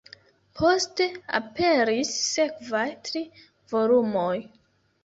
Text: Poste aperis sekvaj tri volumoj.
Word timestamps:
Poste 0.61 1.07
aperis 1.41 2.15
sekvaj 2.31 2.83
tri 3.11 3.23
volumoj. 3.77 4.35